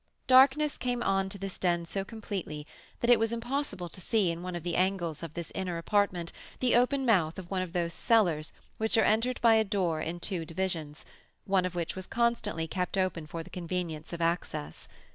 [0.25, 2.65] Darkness came on to this den so completely,
[3.01, 6.31] that it was impossible to see in one of the angles of this inner apartment
[6.59, 10.19] the open mouth of one of those cellars which are entered by a door in
[10.19, 11.05] two divisions,
[11.45, 14.87] one of which was constantly kept open for the convenience of access.